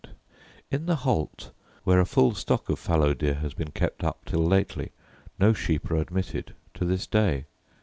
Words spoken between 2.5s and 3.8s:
of fallow deer has been